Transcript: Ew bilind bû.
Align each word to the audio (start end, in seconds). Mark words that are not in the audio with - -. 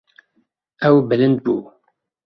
Ew 0.87 0.95
bilind 1.07 1.37
bû. 1.45 1.55